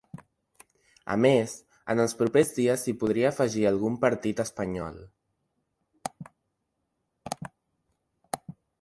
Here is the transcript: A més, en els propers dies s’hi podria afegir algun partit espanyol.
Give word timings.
A 1.15 1.17
més, 1.25 1.53
en 1.95 2.01
els 2.05 2.15
propers 2.21 2.55
dies 2.55 2.87
s’hi 2.87 2.95
podria 3.05 3.29
afegir 3.33 3.69
algun 3.73 4.01
partit 4.07 4.43
espanyol. 4.47 4.99